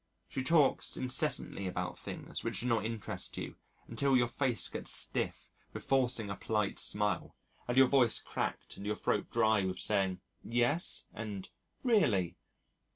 She 0.27 0.41
talks 0.41 0.97
incessantly 0.97 1.67
about 1.67 1.95
things 1.99 2.43
which 2.43 2.61
do 2.61 2.65
not 2.65 2.83
interest 2.85 3.37
you, 3.37 3.57
until 3.87 4.17
your 4.17 4.27
face 4.27 4.67
gets 4.67 4.89
stiff 4.91 5.51
with 5.73 5.83
forcing 5.83 6.27
a 6.31 6.35
polite 6.35 6.79
smile, 6.79 7.35
and 7.67 7.77
your 7.77 7.85
voice 7.87 8.19
cracked 8.19 8.77
and 8.77 8.85
your 8.87 8.95
throat 8.95 9.29
dry 9.29 9.61
with 9.61 9.77
saying, 9.77 10.19
"Yes," 10.43 11.05
and 11.13 11.49
"Really." 11.83 12.35